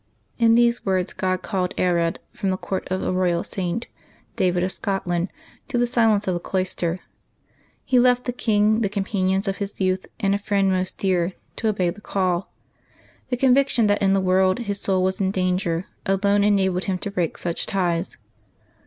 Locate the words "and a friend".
10.19-10.71